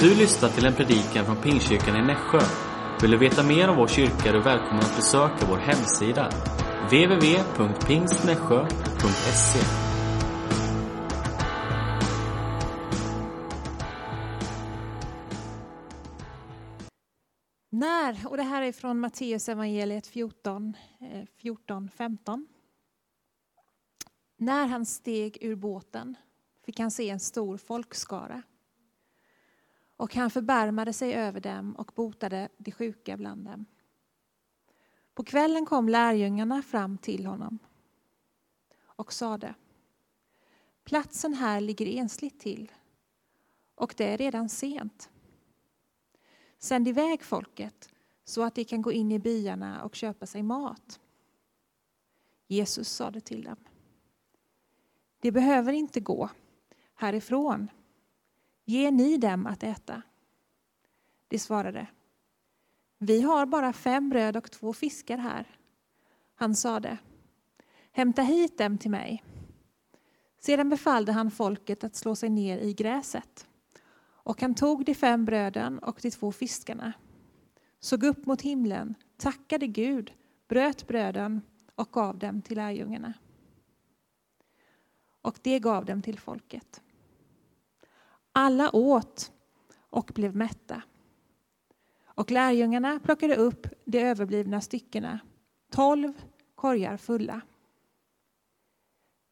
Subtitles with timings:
[0.00, 2.38] Du lyssnar till en predikan från Pingstkyrkan i Nässjö.
[3.02, 6.30] Vill du veta mer om vår kyrka är du välkommen att besöka vår hemsida.
[6.90, 9.60] www.pingstnässjö.se
[17.70, 20.74] När, och det här är från Matteus evangeliet 14,
[21.42, 22.46] 14, 15.
[24.36, 26.16] När han steg ur båten
[26.66, 28.42] fick han se en stor folkskara.
[29.98, 33.66] Och han förbarmade sig över dem och botade de sjuka bland dem.
[35.14, 37.58] På kvällen kom lärjungarna fram till honom
[38.80, 39.54] och sade
[40.84, 42.72] Platsen här ligger ensligt till
[43.74, 45.10] och det är redan sent.
[46.58, 47.88] Sänd iväg folket
[48.24, 51.00] så att de kan gå in i byarna och köpa sig mat.
[52.46, 53.56] Jesus sade till dem.
[55.20, 56.30] De behöver inte gå
[56.94, 57.70] härifrån.
[58.70, 60.02] Ge ni dem att äta?
[61.28, 61.86] De svarade.
[62.98, 65.46] Vi har bara fem bröd och två fiskar här.
[66.34, 66.98] Han sade.
[67.92, 69.24] Hämta hit dem till mig.
[70.38, 73.46] Sedan befallde han folket att slå sig ner i gräset.
[74.00, 76.92] Och han tog de fem bröden och de två fiskarna,
[77.80, 80.12] såg upp mot himlen, tackade Gud,
[80.48, 81.42] bröt bröden
[81.74, 83.14] och gav dem till lärjungarna.
[85.22, 86.82] Och det gav dem till folket.
[88.40, 89.32] Alla åt
[89.90, 90.82] och blev mätta.
[92.06, 95.18] Och lärjungarna plockade upp de överblivna styckena,
[95.70, 96.12] tolv
[96.54, 97.40] korgar fulla.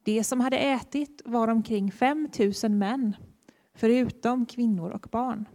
[0.04, 3.16] De som hade ätit var omkring fem tusen män
[3.74, 5.48] förutom kvinnor och barn.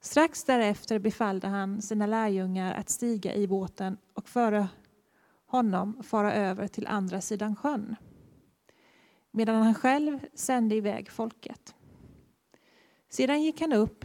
[0.00, 4.68] Strax därefter befallde han sina lärjungar att stiga i båten och före
[5.46, 7.96] honom fara över till andra sidan sjön,
[9.30, 11.74] medan han själv sände iväg folket.
[13.14, 14.04] Sedan gick han upp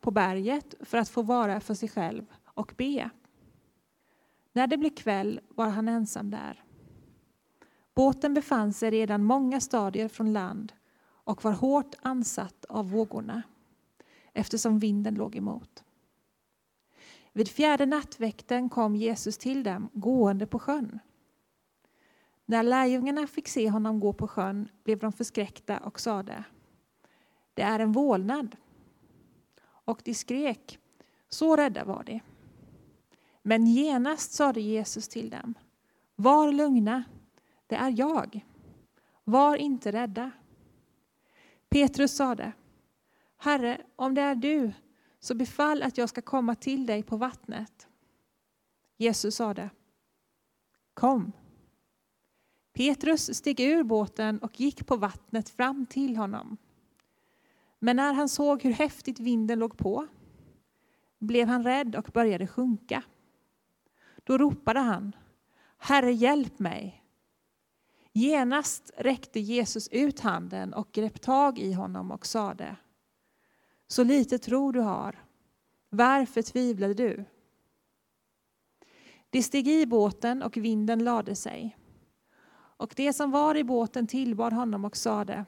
[0.00, 3.10] på berget för att få vara för sig själv och be.
[4.52, 6.64] När det blev kväll var han ensam där.
[7.94, 10.72] Båten befann sig redan många stadier från land
[11.06, 13.42] och var hårt ansatt av vågorna
[14.32, 15.84] eftersom vinden låg emot.
[17.32, 20.98] Vid fjärde nattväkten kom Jesus till dem gående på sjön.
[22.46, 26.44] När lärjungarna fick se honom gå på sjön blev de förskräckta och sade
[27.56, 28.56] det är en vålnad.
[29.62, 30.78] Och de skrek,
[31.28, 32.20] så rädda var de.
[33.42, 35.54] Men genast sade Jesus till dem
[36.16, 37.04] Var lugna,
[37.66, 38.44] det är jag.
[39.24, 40.30] Var inte rädda.
[41.68, 42.52] Petrus sade,
[43.36, 44.72] Herre, om det är du,
[45.20, 47.88] så befall att jag ska komma till dig på vattnet.
[48.96, 49.70] Jesus sade,
[50.94, 51.32] Kom.
[52.72, 56.56] Petrus steg ur båten och gick på vattnet fram till honom.
[57.78, 60.06] Men när han såg hur häftigt vinden låg på
[61.18, 63.02] blev han rädd och började sjunka.
[64.24, 65.16] Då ropade han,
[65.78, 67.02] Herre hjälp mig.
[68.12, 72.76] Genast räckte Jesus ut handen och grep tag i honom och sade
[73.86, 75.24] Så lite tro du har,
[75.90, 77.24] varför tvivlade du?
[79.30, 81.76] De steg i båten och vinden lade sig.
[82.52, 85.44] Och det som var i båten tillbad honom och sade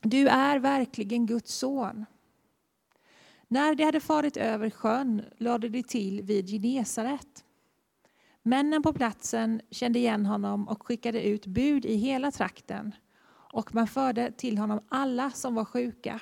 [0.00, 2.06] du är verkligen Guds son.
[3.48, 7.44] När de hade farit över sjön lade de till vid Genesaret.
[8.42, 12.94] Männen på platsen kände igen honom och skickade ut bud i hela trakten.
[13.52, 16.20] Och man förde till honom alla som var sjuka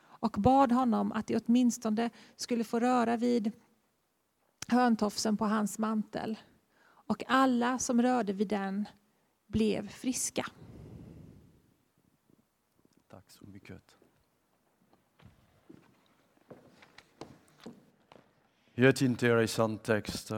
[0.00, 3.52] och bad honom att de åtminstone skulle få röra vid
[4.68, 6.38] hörntofsen på hans mantel.
[6.84, 8.88] Och alla som rörde vid den
[9.46, 10.46] blev friska.
[13.08, 13.96] Tack så mycket.
[18.78, 20.32] Jätteintressant text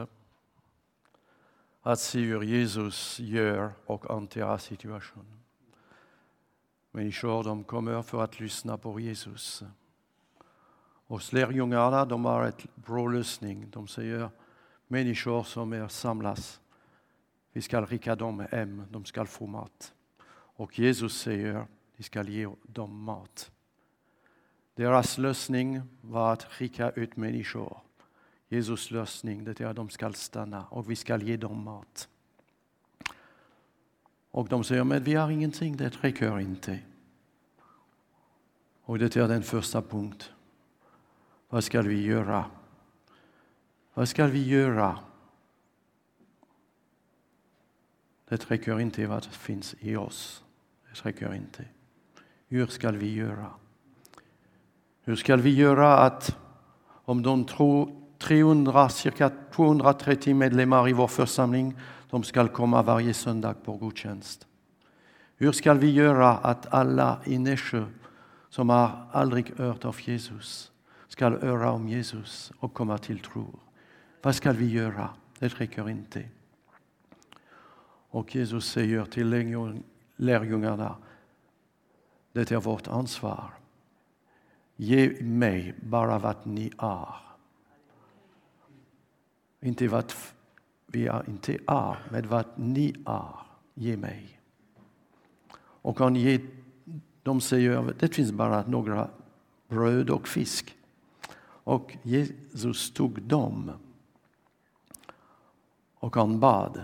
[1.81, 5.43] att se hur Jesus gör och hanterar situationen.
[6.91, 9.63] Människor de kommer för att lyssna på Jesus.
[11.07, 13.69] Och lärjungarna de har ett bra lösning.
[13.69, 14.29] De säger
[14.87, 16.61] människor som är samlas,
[17.53, 19.93] vi ska rika dem hem, de ska få mat.
[20.29, 21.65] Och Jesus säger,
[21.95, 23.51] vi ska ge dem mat.
[24.75, 27.81] Deras lösning var att rika ut människor
[28.51, 32.09] Jesus lösning, det är att de ska stanna och vi ska ge dem mat.
[34.31, 36.79] Och de säger, men vi har ingenting, det räcker inte.
[38.83, 40.27] Och det är den första punkten.
[41.49, 42.45] Vad ska vi göra?
[43.93, 44.99] Vad ska vi göra?
[48.27, 50.43] Det räcker inte vad finns i oss.
[50.83, 51.65] Det räcker inte.
[52.47, 53.51] Hur ska vi göra?
[55.01, 56.37] Hur ska vi göra att
[56.83, 61.77] om de tror 300, cirka 230 medlemmar i vår församling,
[62.09, 64.47] de ska komma varje söndag på gudstjänst?
[65.37, 67.85] Hur ska vi göra att alla i Nässjö
[68.49, 70.71] som har aldrig hört av Jesus
[71.07, 73.59] ska höra om Jesus och komma till tro?
[74.21, 75.09] Vad ska vi göra?
[75.39, 76.23] Det räcker inte.
[78.09, 79.29] Och Jesus säger till
[80.15, 80.95] lärjungarna,
[82.31, 83.53] det är vårt ansvar.
[84.75, 87.30] Ge mig bara vad ni har.
[89.61, 90.13] Inte vad
[90.87, 93.35] vi är, inte är, men vad ni är.
[93.73, 94.39] Ge mig.
[95.57, 96.41] Och han ger,
[97.23, 99.09] de säger det finns bara några
[99.67, 100.75] bröd och fisk.
[101.63, 103.71] Och Jesus tog dem
[106.01, 106.83] och han bad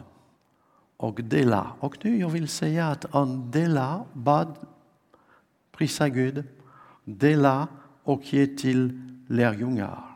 [0.98, 1.72] och dela.
[1.80, 4.56] Och nu jag vill säga att han dela, bad,
[5.72, 6.44] prisa Gud,
[7.04, 7.68] dela
[8.04, 10.07] och ge till lärjungar.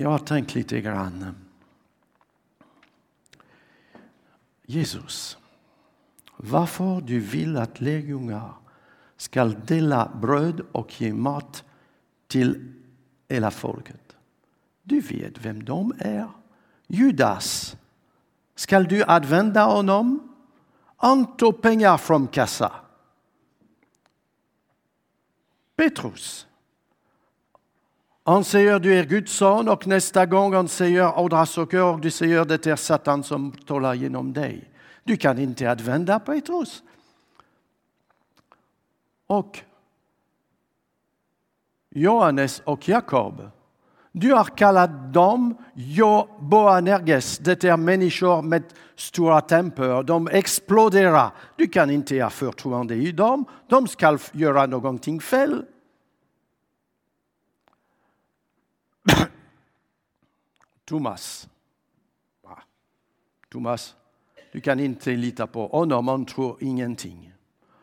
[0.00, 1.34] Jag har tänkt lite grann.
[4.66, 5.38] Jesus,
[6.36, 8.52] varför du vill att lärjungar
[9.16, 11.64] ska dela bröd och ge mat
[12.26, 12.72] till
[13.28, 14.16] hela folket.
[14.82, 16.28] Du vet vem de är.
[16.86, 17.76] Judas,
[18.54, 20.34] ska du använda honom?
[20.96, 22.72] Han tog pengar från kassa.
[25.76, 26.47] Petrus.
[28.28, 32.10] Han säger du är Guds son och nästa gång han säger andra saker och du
[32.10, 34.70] säger det är Satan som talar genom dig.
[35.04, 36.82] Du kan inte använda Petrus.
[39.26, 39.58] Och
[41.90, 43.50] Johannes och Jakob.
[44.12, 47.38] Du har kallat dem Jo Boanerges.
[47.38, 48.62] Det är människor med
[48.96, 50.02] stora temper.
[50.02, 51.30] De exploderar.
[51.56, 53.44] Du kan inte ha förtroende i dem.
[53.68, 55.64] De ska göra någonting fel.
[60.88, 61.48] Thomas.
[63.50, 63.94] Thomas,
[64.52, 66.08] du kan inte lita på honom.
[66.08, 67.32] Han tror ingenting.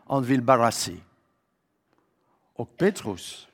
[0.07, 0.95] Han vill bara se.
[2.53, 3.47] Och Petrus.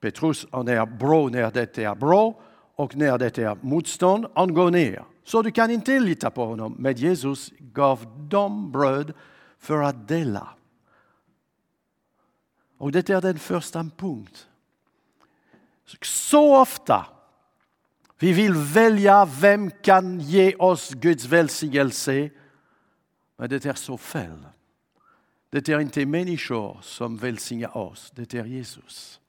[0.00, 2.34] Petrus han är bra när det är bra
[2.74, 5.04] och när det är motstånd, han går ner.
[5.24, 6.76] Så du kan inte lita på honom.
[6.78, 9.12] Men Jesus gav dem bröd
[9.58, 10.48] för att dela.
[12.78, 14.46] Och det är den första punkten.
[16.02, 17.06] Så ofta
[18.20, 22.30] vi vill välja vem kan ge oss Guds välsignelse.
[23.36, 24.46] Men det är så fel.
[25.50, 29.20] Det är inte människor som välsignar oss, det är Jesus.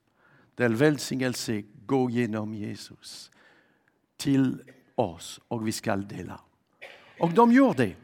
[0.54, 3.30] Den välsignelse går genom Jesus
[4.16, 4.62] till
[4.94, 6.40] oss och vi ska dela.
[7.18, 7.96] Och de gör det.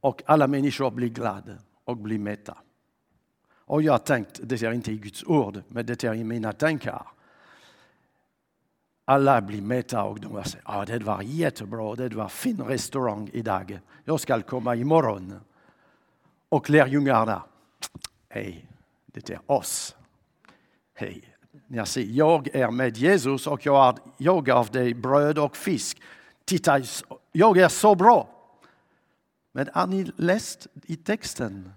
[0.00, 2.58] Och alla människor blir glada och blir mätta.
[3.46, 6.52] Och jag har tänkt, det är inte i Guds ord, men det är i mina
[6.52, 7.06] tankar.
[9.04, 13.78] Alla blir mätta och de säger ah, det var jättebra, det var fin restaurang idag.
[14.04, 15.40] Jag ska komma imorgon.
[16.48, 17.42] Och lärjungarna,
[18.28, 18.66] hej,
[19.06, 19.96] det är oss.
[20.94, 21.34] Hej,
[21.68, 26.02] jag säger jag är med Jesus och jag, jag gav dig bröd och fisk.
[26.44, 26.80] Titta,
[27.32, 28.28] jag är så bra.
[29.52, 31.72] Men har ni läst i texten?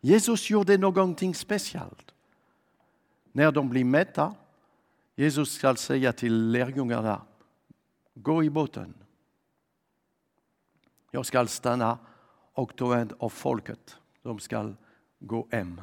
[0.00, 2.14] Jesus gjorde någonting speciellt.
[3.32, 4.34] När de blir mätta,
[5.14, 7.22] Jesus ska säga till lärjungarna,
[8.14, 8.94] gå i båten.
[11.10, 11.98] Jag ska stanna
[12.52, 13.96] och ta hand om folket.
[14.22, 14.74] De ska
[15.18, 15.80] gå hem.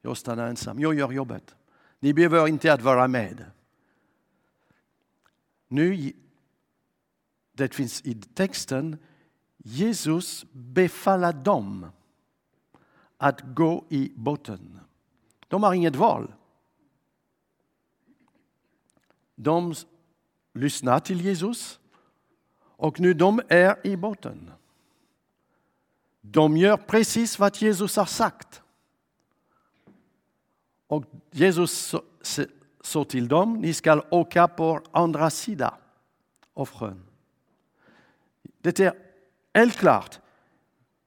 [0.00, 0.78] Jag stannar ensam.
[0.78, 1.56] Jag gör jobbet.
[2.00, 3.44] Ni behöver inte att vara med.
[5.68, 6.12] Nu,
[7.52, 8.98] det finns i texten,
[9.56, 11.86] Jesus befaller dem
[13.16, 14.80] att gå i båten.
[15.48, 16.32] De har inget val.
[19.40, 19.74] De
[20.54, 21.80] lyssnar till Jesus
[22.60, 24.50] och nu de är i båten.
[26.20, 28.62] De gör precis vad Jesus har sagt.
[30.86, 31.94] Och Jesus
[32.80, 35.74] sa till dem, ni ska åka på andra sidan
[36.54, 37.02] av sjön.
[38.42, 38.92] Det är
[39.54, 40.20] helt klart.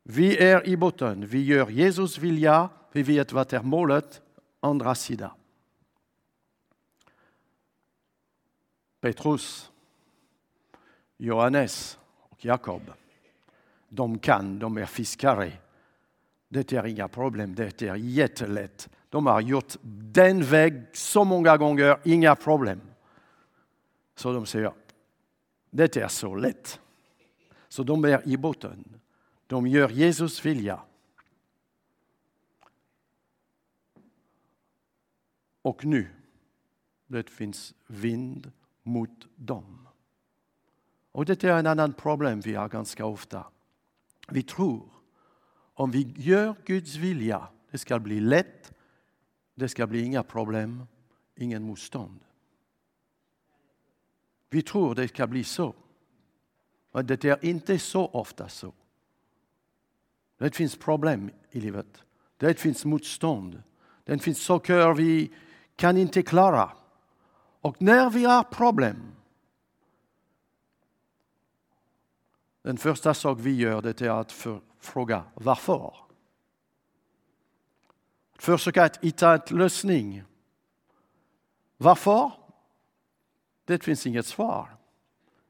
[0.04, 4.22] Vi är i botten, vi gör Jesus vilja, vi vet vad är målet,
[4.60, 5.32] andra sidan.
[9.02, 9.72] Petrus,
[11.18, 12.82] Johannes och Jakob,
[13.90, 15.52] de kan, de är fiskare.
[16.48, 18.90] Det är inga problem, det är jättelätt.
[19.10, 22.82] De har gjort den väg så många gånger, inga problem.
[24.16, 24.74] Så de säger,
[25.70, 26.80] det är så lätt.
[27.68, 29.02] Så de är i botten.
[29.48, 30.82] De gör Jesus vilja.
[35.62, 36.08] Och nu,
[37.08, 38.52] det finns vind
[38.84, 39.88] mot dem.
[41.12, 43.46] Och det är en annan problem vi har ganska ofta.
[44.28, 44.90] Vi tror
[45.74, 48.74] om vi gör Guds vilja, det ska bli lätt,
[49.56, 50.88] det ska bli inga problem,
[51.36, 52.20] ingen motstånd.
[54.50, 55.76] Vi tror det ska bli så.
[56.92, 58.74] Men det är inte så ofta så.
[60.38, 62.04] Det finns problem i livet.
[62.38, 63.64] Det finns motstånd.
[64.04, 65.32] Det finns saker vi
[65.76, 66.72] kan inte klara.
[67.62, 69.16] Och när vi har problem,
[72.62, 74.48] den första sak vi gör det är att
[74.80, 75.96] fråga varför.
[78.36, 80.24] Försöka att hitta en lösning.
[81.78, 82.32] Varför?
[83.66, 84.78] Det finns inget svar.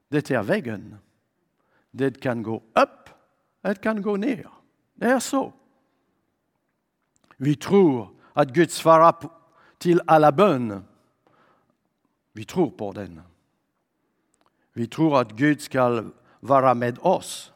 [0.08, 0.98] Det är vägen.
[1.90, 3.08] Det kan gå upp,
[3.60, 4.48] det kan gå ner.
[4.94, 5.52] Det är så.
[7.36, 9.14] Vi tror att Gud svarar
[9.78, 10.84] till alla bön.
[12.32, 13.20] Vi tror på den.
[14.72, 16.04] Vi tror att Gud ska
[16.40, 17.52] vara med oss.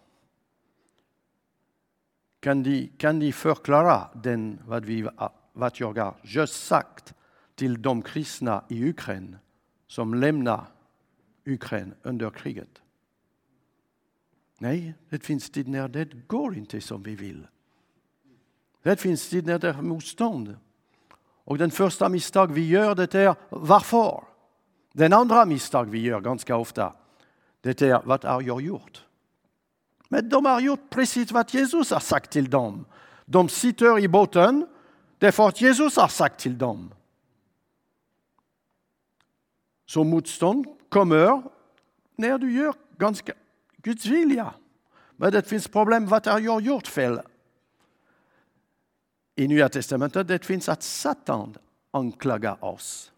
[2.41, 5.09] Kan ni kan ni förklara den, vad, vi,
[5.53, 7.15] vad jag har just sagt
[7.55, 9.39] till de kristna i Ukraina
[9.87, 10.67] som lämnar
[11.45, 12.83] Ukraina under kriget?
[14.59, 17.47] Nej, det finns tid när det går inte som vi vill.
[18.83, 20.57] Det finns tid när det är motstånd.
[21.19, 24.25] Och den första misstag vi gör det är varför?
[24.97, 26.93] Den andra misstag vi gör ganska ofta
[27.61, 29.05] det är vad har jag gjort?
[30.09, 32.85] Men de har gjort precis vad Jesus har sagt till dem.
[33.25, 34.67] De sitter i båten
[35.19, 36.95] därför att Jesus har sagt till dem.
[39.87, 41.43] Så motstånd kommer
[42.17, 43.33] när du gör ganska
[43.77, 44.55] Guds vilja.
[45.17, 47.21] Men det finns problem, vad har jag gjort fel?
[49.35, 51.57] I Nya Testamentet det finns att Satan
[51.91, 53.13] anklagar oss.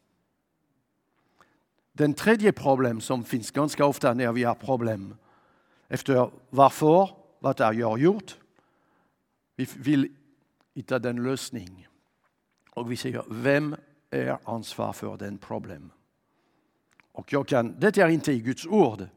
[1.98, 5.16] Den tredje problem som finns ganska ofta när vi har problem
[5.88, 8.36] efter varför, vad har jag gjort?
[9.56, 10.08] Vi vill
[10.74, 11.88] hitta den lösning.
[12.70, 13.76] Och vi säger, vem
[14.10, 15.90] är ansvar för den problem?
[17.12, 19.08] Och jag kan, det är inte i Guds ord.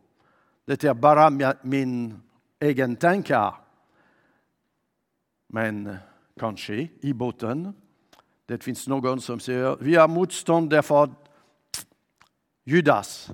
[0.65, 2.21] Det är bara min
[2.59, 3.55] egen tankar.
[5.47, 5.97] Men
[6.39, 7.73] kanske i botten,
[8.45, 11.30] det finns någon som säger, vi har motstånd därför att
[12.63, 13.31] Judas,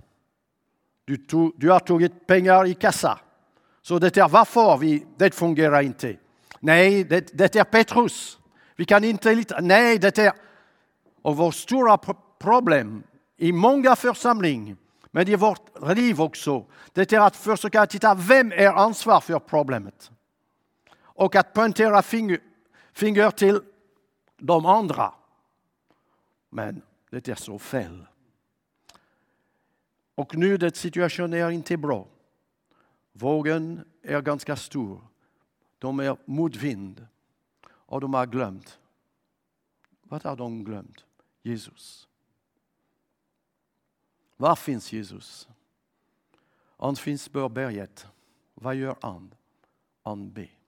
[1.05, 3.19] du, tog, du har tagit pengar i kassa.
[3.81, 6.17] Så det är varför vi, det fungerar inte.
[6.60, 8.39] Nej, det, det är Petrus.
[8.75, 9.60] Vi kan inte lita.
[9.62, 10.34] Nej, det är...
[11.22, 11.98] Och vårt stora
[12.39, 13.03] problem
[13.38, 14.75] i många församlingar,
[15.12, 20.12] men i vårt liv också, det är att försöka titta vem är ansvar för problemet.
[21.00, 22.39] Och att poängtera finger,
[22.93, 23.62] finger till
[24.38, 25.13] de andra.
[26.50, 28.05] Men det är så fel.
[30.18, 32.08] Och nu är situationen är inte bra.
[33.12, 35.02] Vågen är ganska stor.
[35.80, 37.08] De är motvind.
[37.68, 38.80] Och de har glömt.
[40.02, 41.06] Vad har de glömt?
[41.42, 42.08] Jesus.
[44.38, 45.48] Var finns Jesus?
[46.78, 48.08] Han finns på berget.
[48.54, 49.34] Vad gör han?
[50.04, 50.60] Han ber.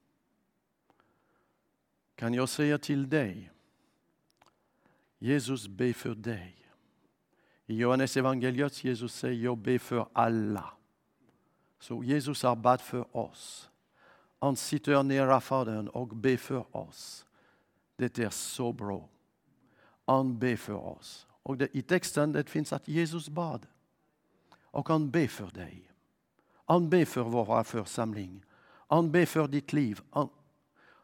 [2.14, 3.50] Kan jag säga till dig?
[5.18, 6.56] Jesus ber för dig.
[7.70, 10.72] I Johannes evangeliet Jesus säger jag ber för alla.
[11.78, 13.70] Så Jesus har bett för oss.
[14.38, 17.26] Han sitter nära Fadern och ber för oss.
[17.96, 19.08] Det är så bra.
[20.06, 21.26] Han ber för oss.
[21.42, 23.66] Och det, i texten det finns att Jesus bad.
[24.60, 25.92] Och han ber för dig.
[26.64, 28.44] Han ber för vår församling.
[28.88, 30.00] Han ber för ditt liv.
[30.10, 30.28] Han,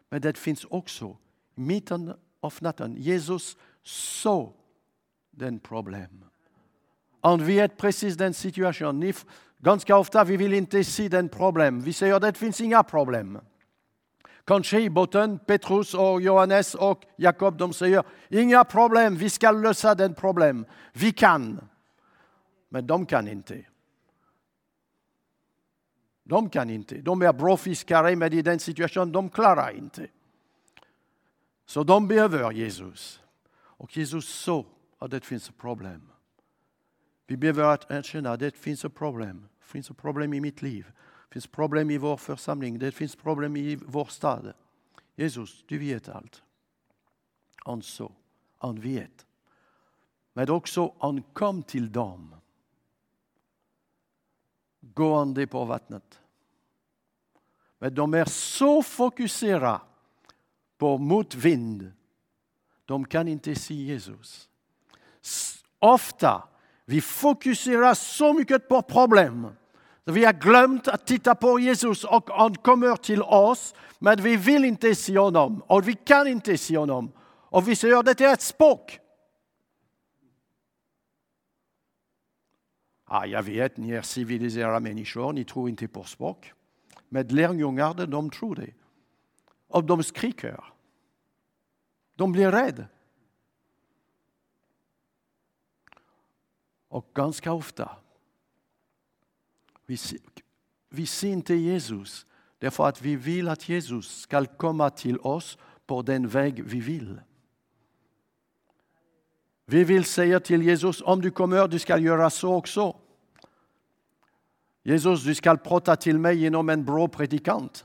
[0.09, 1.17] men det finns också,
[1.55, 4.53] mitten av natten, Jesus såg
[5.31, 6.25] den problem.
[7.27, 9.13] Han vet precis den situationen.
[9.59, 11.81] Ganska ofta vi vill inte se den problem.
[11.81, 13.39] Vi säger att det finns inga problem.
[14.45, 19.95] Kanske i botten, Petrus och Johannes och Jakob, de säger inga problem, vi ska lösa
[19.95, 20.67] den problem.
[20.93, 21.69] Vi kan.
[22.69, 23.65] Men de kan inte.
[26.23, 26.95] De kan inte.
[26.95, 30.07] De är bra fiskare, men i den situationen de klarar inte.
[31.67, 33.21] Så de behöver Jesus.
[33.59, 34.67] Och Jesus såg
[34.99, 36.11] att det finns problem.
[37.27, 39.49] Vi behöver erkänna att det finns ett problem.
[39.59, 40.93] Det finns ett problem i mitt liv.
[41.29, 42.79] Det finns problem i vår församling.
[42.79, 44.53] Det finns problem i vår stad.
[45.15, 46.43] Jesus, du vet allt.
[47.65, 48.13] Han så,
[48.59, 49.27] han vet.
[50.33, 52.35] Men också han kom till dem.
[54.81, 56.21] Gående på vattnet.
[57.79, 59.81] Men de är så fokuserade
[60.79, 61.93] på motvind.
[62.85, 64.49] De kan inte se Jesus.
[65.79, 66.49] Ofta,
[66.87, 69.47] vi fokuserar så mycket på problem.
[70.05, 74.65] Vi har glömt att titta på Jesus och han kommer till oss, men vi vill
[74.65, 77.13] inte se honom och vi kan inte se honom.
[77.49, 79.01] Och vi säger att det är ett språk.
[83.05, 86.53] Ah, jag vet, ni är civiliserade människor, ni tror inte på språk.
[87.09, 88.71] Men lärjungarna, de tror det.
[89.69, 90.65] Och de skriker.
[92.15, 92.85] De blir rädda.
[96.97, 97.97] Och ganska ofta,
[99.87, 100.19] vi ser,
[100.89, 102.27] vi ser inte Jesus
[102.59, 107.21] därför att vi vill att Jesus ska komma till oss på den väg vi vill.
[109.65, 112.97] Vi vill säga till Jesus, om du kommer, du ska göra så också.
[114.83, 117.85] Jesus, du ska prata till mig genom en bra predikant.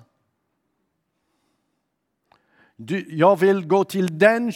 [2.76, 4.52] Du, jag vill gå till den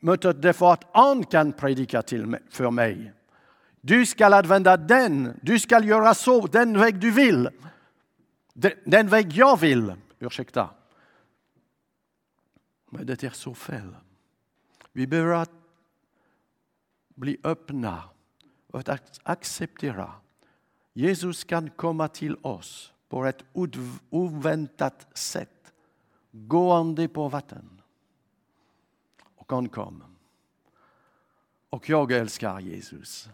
[0.00, 3.12] mötet därför att han kan predika till mig, för mig.
[3.88, 7.48] Du ska använda den, du ska göra så, den väg du vill.
[8.52, 10.70] Den, den väg jag vill, ursäkta.
[12.90, 13.96] Men det är så fel.
[14.92, 15.50] Vi behöver att
[17.14, 18.02] bli öppna
[18.66, 20.12] och att acceptera.
[20.92, 23.44] Jesus kan komma till oss på ett
[24.10, 25.72] oväntat sätt,
[26.30, 27.80] gående på vatten.
[29.34, 30.04] Och han kom.
[31.70, 33.28] Och jag älskar Jesus.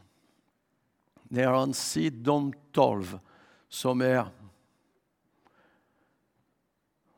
[1.28, 3.18] När han ser de tolv
[3.68, 4.26] som är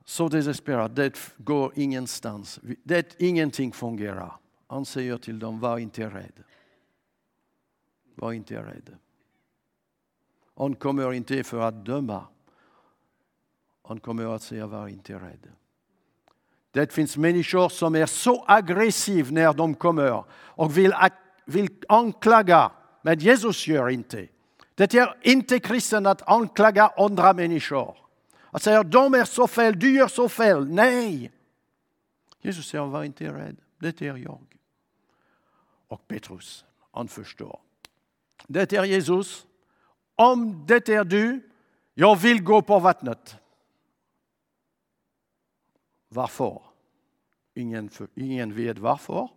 [0.05, 2.61] så desesperade, det går ingenstans.
[2.83, 4.37] Det, ingenting fungerar.
[4.67, 6.45] Han säger till dem, var inte rädd.
[8.15, 8.97] Var inte rädd.
[10.57, 12.27] Han kommer inte för att döma.
[13.83, 15.49] Han kommer att säga, var inte rädd.
[16.71, 20.95] Det finns människor som är så aggressiva när de kommer och vill,
[21.45, 22.73] vill anklaga,
[23.07, 24.29] men Jesus gör inte.
[24.75, 27.97] Det är inte kristen att anklaga andra människor.
[28.51, 30.71] Att säga, de är så fel, du gör så fel.
[30.71, 31.33] Nej!
[32.41, 34.59] Jesus säger, var inte rädd, det är jag.
[35.89, 37.61] Och Petrus, han förstår.
[38.47, 39.47] Det är Jesus.
[40.15, 41.51] Om det är du,
[41.95, 43.37] jag vill gå på vattnet.
[46.09, 46.63] Varför?
[47.55, 49.29] Ingen, ingen vet varför.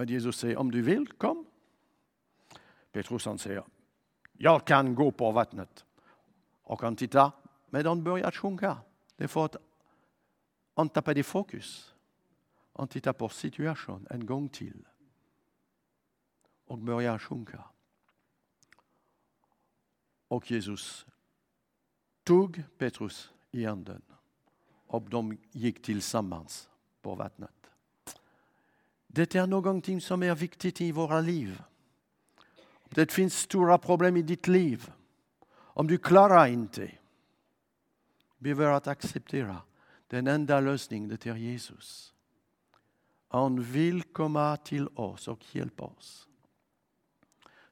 [0.00, 1.46] Men Jesus säger, om du vill, kom.
[2.92, 3.64] Petrus han säger,
[4.32, 5.84] jag kan gå på vattnet.
[6.62, 7.32] Och han tittar,
[7.70, 8.78] men han börjar sjunka.
[9.16, 9.56] Det är för att
[10.74, 11.94] han tappade fokus.
[12.72, 14.88] Han tittar på situationen en gång till.
[16.64, 17.64] Och börjar sjunka.
[20.28, 21.06] Och Jesus
[22.24, 24.02] tog Petrus i handen
[24.86, 26.70] och de gick tillsammans
[27.02, 27.59] på vattnet.
[29.12, 31.62] Det är någonting som är viktigt i våra liv.
[32.88, 34.92] Det finns stora problem i ditt liv.
[35.52, 36.90] Om du klarar inte,
[38.38, 39.56] behöver att acceptera
[40.06, 42.14] den enda lösningen, det är Jesus.
[43.28, 46.28] Han vill komma till oss och hjälpa oss.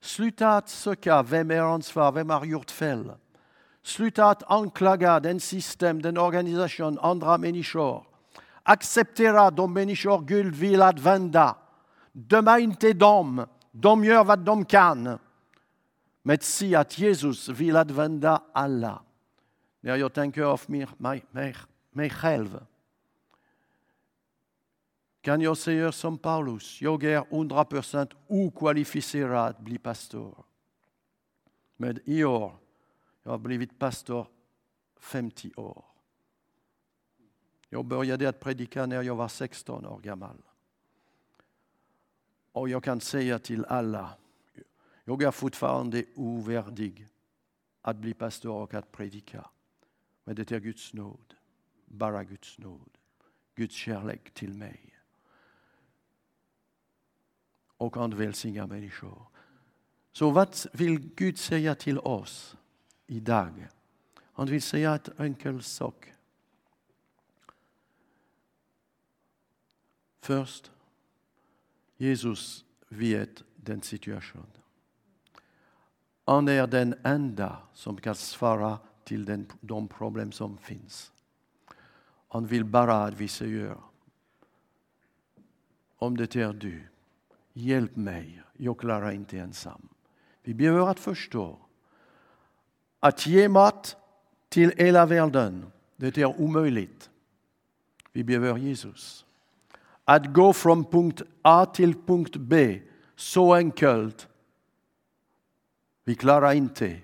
[0.01, 3.13] Sluta att söka vem är ansvar, vem har gjort fel.
[3.83, 8.07] Sluta att anklaga den system, den organisation, andra människor.
[8.69, 11.57] Acceptera de människor Gud vill använda.
[12.13, 13.47] Döma inte dem.
[13.71, 15.19] De gör vad de kan.
[16.23, 19.03] Men se att Jesus vill använda alla.
[19.81, 21.57] När jag tänker av mig, mig, mig,
[21.91, 22.61] mig själv
[25.21, 30.45] kan jag säga som Paulus, jag är 100% okvalificerad att bli pastor.
[31.77, 32.53] Men i år,
[33.23, 34.27] jag pastor
[35.01, 35.85] 50 år.
[37.69, 40.43] Jag började att predika när jag var 16 år gammal.
[42.53, 44.15] Och jag kan säga till alla,
[45.05, 47.09] jag är fortfarande ovärdig
[47.83, 49.51] att bli pastor och att predika.
[50.25, 51.35] Men det är Guds nåd,
[51.87, 52.91] bara Guds nåd,
[53.55, 54.95] Guds kärlek till mig.
[57.77, 59.27] Och han välsignar människor.
[60.13, 62.57] Så vad vill Gud säga till oss
[63.07, 63.69] idag?
[64.33, 66.13] Han vill säga en enkel sak.
[70.21, 70.71] Först,
[71.97, 74.47] Jesus vet den situationen.
[76.25, 81.13] Han är den enda som kan svara till den, de problem som finns.
[82.29, 83.77] Han vill bara att vi säger
[85.97, 86.83] om det är du,
[87.53, 89.89] hjälp mig, jag klarar inte ensam.
[90.43, 91.59] Vi behöver att förstå
[93.01, 93.97] att ge mat
[94.49, 97.11] till hela världen, det är omöjligt.
[98.13, 99.25] Vi behöver Jesus
[100.09, 102.81] att gå från punkt A till punkt B
[103.17, 104.29] så enkelt.
[106.05, 107.01] Vi klarar inte.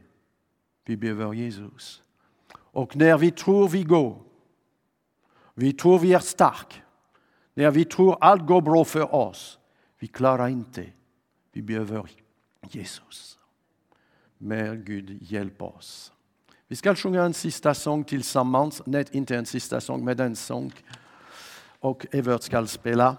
[0.85, 2.03] Vi behöver Jesus.
[2.55, 4.23] Och när vi tror vi går,
[5.55, 6.77] vi tror vi är starka,
[7.55, 9.59] när vi tror allt går bra för oss,
[9.99, 10.87] vi klarar inte.
[11.53, 12.11] Vi behöver
[12.71, 13.39] Jesus.
[14.39, 16.13] Men Gud hjälp oss.
[16.69, 18.83] Vi ska sjunga en sista sång tillsammans.
[18.87, 20.73] Nej, inte en sista sång, men en sång.
[21.85, 23.17] Och Evert ska spela.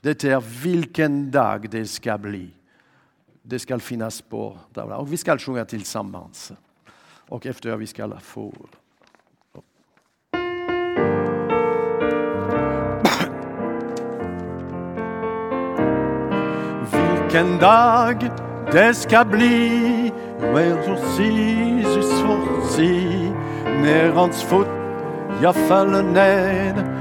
[0.00, 2.50] Det är Vilken dag det ska bli.
[3.42, 5.00] Det ska finnas på tavlan.
[5.00, 6.52] Och vi ska sjunga tillsammans.
[7.28, 8.54] Och efter vi ska få
[16.92, 18.30] Vilken dag
[18.72, 20.12] det ska bli
[21.18, 23.30] Jesus får se
[23.64, 24.68] när hans fot
[25.42, 26.98] jag faller ned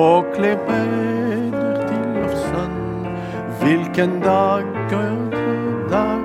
[0.00, 2.80] och klä bäder till lovsång
[3.64, 4.64] vilken dag,
[5.90, 6.20] dag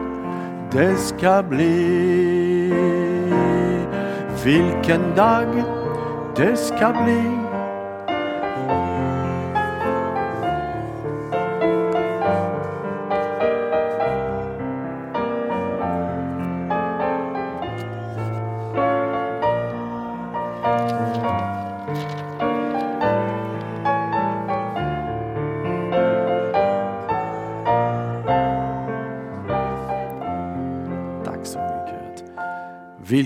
[0.72, 2.74] det ska bli?
[4.46, 5.64] Vilken dag
[6.36, 7.45] det ska bli?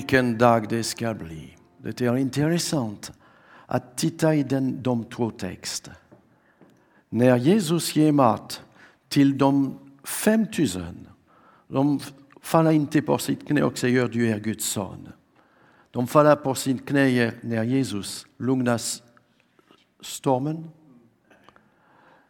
[0.10, 1.58] Vilken dag det ska bli.
[1.78, 3.12] Det är intressant
[3.66, 5.96] att titta i den, de två texterna.
[7.10, 8.62] När Jesus ger mat
[9.10, 11.08] till de 5000,
[11.68, 12.00] de
[12.42, 15.10] faller inte på sitt knä och säger du är Guds son.
[15.92, 18.82] De faller på sitt knä när Jesus lugnar
[20.02, 20.70] stormen.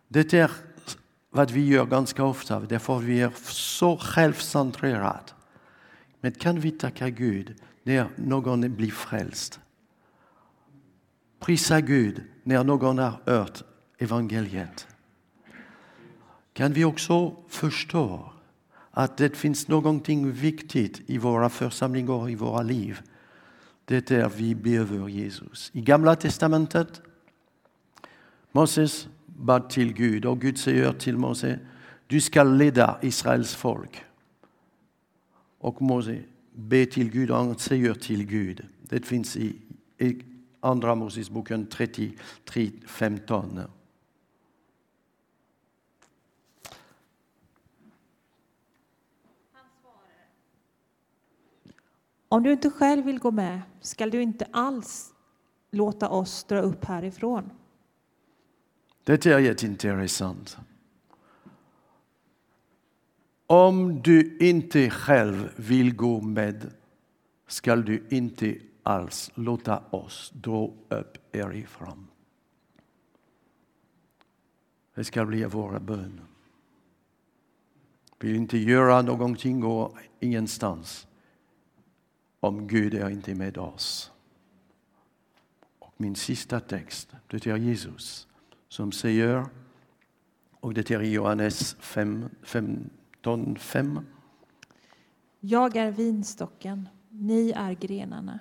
[0.08, 0.52] Det är
[1.30, 5.39] vad vi gör ganska ofta, därför vi är så självcentrerade.
[6.22, 9.60] Men kan vi tacka Gud när någon blir frälst?
[11.40, 13.64] Prisa Gud när någon har hört
[13.98, 14.88] evangeliet.
[16.54, 18.34] Kan vi också förstå
[18.92, 23.02] att det finns någonting viktigt i våra församlingar och i våra liv.
[23.86, 25.72] Det är vi behöver Jesus.
[25.74, 27.02] I Gamla testamentet
[28.52, 31.60] Moses bad till Gud och Gud säger till Mose
[32.08, 34.04] du ska leda Israels folk.
[35.60, 38.68] Och Mose ber till Gud och han säger till Gud.
[38.82, 39.56] Det finns i,
[39.98, 40.24] i
[40.60, 43.60] Andra Mosesboken 33, 15.
[52.32, 55.14] Om du inte själv vill gå med skall du inte alls
[55.72, 57.50] låta oss dra upp härifrån.
[59.04, 60.58] Det är jätteintressant.
[63.52, 66.72] Om du inte själv vill gå med
[67.48, 72.08] skall du inte alls låta oss dra upp erifrån.
[74.96, 76.22] Det ska bli våra bön.
[78.20, 81.08] Vi vill inte göra någonting och ingenstans
[82.40, 84.12] om Gud är inte med oss.
[85.80, 88.28] Och min sista text, det är Jesus
[88.68, 89.46] som säger,
[90.60, 92.30] och det är Johannes 5,
[93.22, 94.00] 15, 5.
[95.40, 98.40] Jag är vinstocken, ni är grenarna.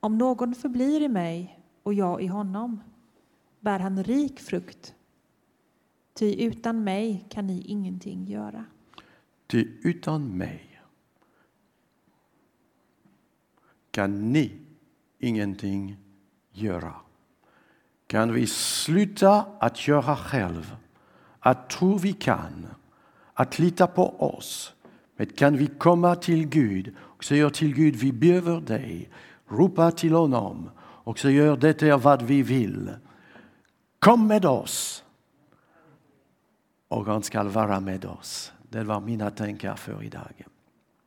[0.00, 2.80] Om någon förblir i mig och jag i honom
[3.60, 4.94] bär han rik frukt.
[6.14, 8.64] Ty utan mig kan ni ingenting göra.
[9.46, 10.82] Ty utan mig
[13.90, 14.52] kan ni
[15.18, 15.96] ingenting
[16.52, 16.94] göra.
[18.06, 20.76] Kan vi sluta att göra själv,
[21.40, 22.66] att tro vi kan,
[23.40, 24.74] att lita på oss.
[25.16, 29.10] Men kan vi komma till Gud och säga till Gud, vi behöver dig.
[29.48, 32.90] Ropa till honom och säga, det är vad vi vill.
[33.98, 35.04] Kom med oss.
[36.88, 38.52] Och han ska vara med oss.
[38.68, 40.44] Det var mina tankar för idag.